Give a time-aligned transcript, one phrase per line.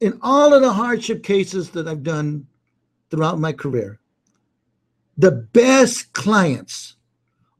[0.00, 2.46] in all of the hardship cases that I've done
[3.10, 4.00] throughout my career,
[5.16, 6.96] the best clients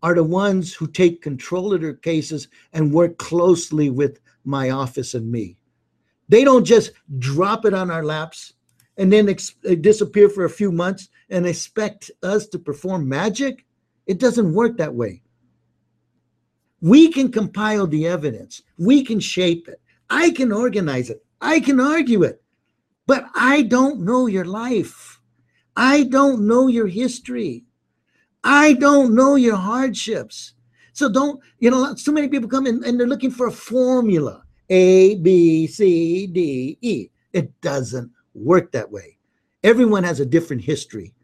[0.02, 5.14] are the ones who take control of their cases and work closely with my office
[5.14, 5.56] and me.
[6.28, 8.52] They don't just drop it on our laps
[8.98, 13.64] and then ex- disappear for a few months and expect us to perform magic.
[14.06, 15.22] It doesn't work that way.
[16.80, 21.80] We can compile the evidence, we can shape it, I can organize it, I can
[21.80, 22.42] argue it,
[23.06, 25.20] but I don't know your life.
[25.76, 27.64] I don't know your history.
[28.42, 30.54] I don't know your hardships.
[30.92, 34.44] So don't, you know, so many people come in and they're looking for a formula
[34.70, 37.10] A, B, C, D, E.
[37.32, 39.18] It doesn't work that way.
[39.62, 41.14] Everyone has a different history,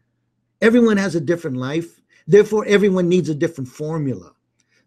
[0.61, 2.01] everyone has a different life.
[2.25, 4.31] Therefore, everyone needs a different formula.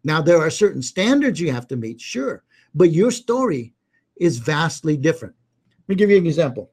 [0.05, 3.75] Now, there are certain standards you have to meet, sure, but your story
[4.17, 5.35] is vastly different.
[5.81, 6.71] Let me give you an example.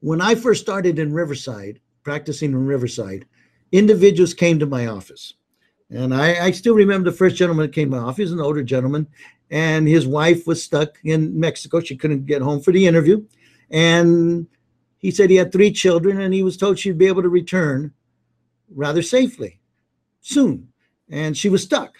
[0.00, 3.26] When I first started in Riverside, practicing in Riverside,
[3.72, 5.34] individuals came to my office.
[5.90, 8.62] And I, I still remember the first gentleman that came to my office, an older
[8.62, 9.06] gentleman,
[9.50, 11.80] and his wife was stuck in Mexico.
[11.80, 13.24] She couldn't get home for the interview.
[13.70, 14.46] And
[14.98, 17.92] he said he had three children and he was told she'd be able to return
[18.74, 19.60] rather safely
[20.20, 20.68] soon.
[21.08, 21.94] And she was stuck.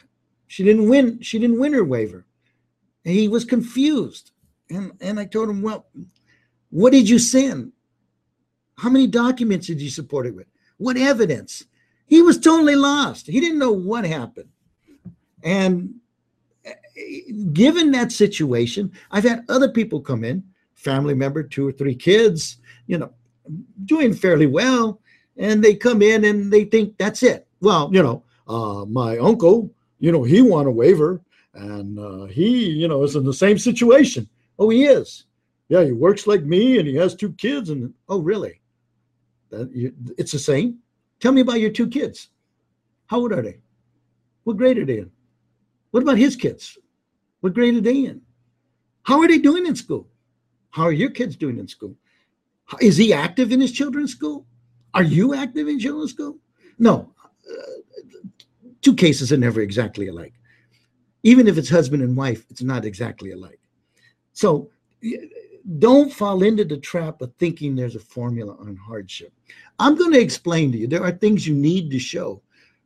[0.48, 2.25] She didn't win, she didn't win her waiver.
[3.07, 4.33] And he was confused.
[4.69, 5.87] And, and I told him, Well,
[6.71, 7.73] what did you send?
[8.77, 10.48] How many documents did you support it with?
[10.77, 11.65] What evidence?
[12.07, 13.27] He was totally lost.
[13.27, 14.48] He didn't know what happened.
[15.43, 15.95] And
[16.65, 16.75] eh,
[17.53, 20.43] given that situation, I've had other people come in,
[20.75, 23.13] family member, two or three kids, you know,
[23.85, 25.01] doing fairly well,
[25.37, 27.47] and they come in and they think that's it.
[27.61, 31.23] Well, you know, uh, my uncle, you know, he won a waiver,
[31.57, 34.29] and uh, he, you know, is in the same situation.
[34.59, 35.25] Oh, he is.
[35.69, 37.71] Yeah, he works like me, and he has two kids.
[37.71, 38.61] And oh, really?
[39.51, 40.79] That you, it's the same.
[41.21, 42.29] Tell me about your two kids.
[43.07, 43.58] How old are they?
[44.45, 45.11] What grade are they in?
[45.91, 46.79] What about his kids?
[47.41, 48.20] What grade are they in?
[49.03, 50.09] How are they doing in school?
[50.70, 51.95] How are your kids doing in school?
[52.80, 54.47] Is he active in his children's school?
[54.95, 56.39] Are you active in children's school?
[56.79, 57.13] No.
[57.48, 58.29] Uh,
[58.83, 60.35] two cases are never exactly alike.
[61.27, 63.59] Even if it's husband and wife, it's not exactly alike.
[64.33, 64.70] So
[65.81, 69.33] don't fall into the trap of thinking there's a formula on hardship.
[69.81, 72.42] I'm going to explain to you there are things you need to show,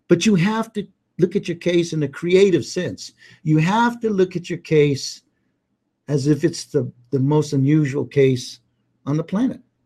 [0.08, 3.12] but you have to look at your case in a creative sense.
[3.42, 5.20] You have to look at your case
[6.08, 8.60] as if it's the, the most unusual case
[9.04, 9.60] on the planet.